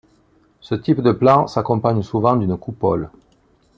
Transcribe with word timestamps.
Ce 0.61 0.73
type 0.73 0.99
de 1.01 1.11
plan 1.11 1.45
s'accompagne 1.45 2.01
souvent 2.01 2.35
d'une 2.35 2.57
coupole. 2.57 3.11